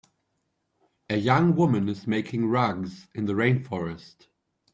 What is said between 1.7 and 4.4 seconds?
is making rugs in the rain forest